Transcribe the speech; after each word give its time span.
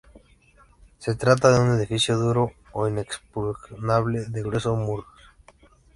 Se 0.97 1.13
trata 1.13 1.51
de 1.51 1.59
un 1.59 1.77
edificio 1.79 2.17
duro 2.17 2.53
e 2.73 2.89
inexpugnable, 2.89 4.25
de 4.29 4.41
gruesos 4.41 4.75
muros. 4.75 5.05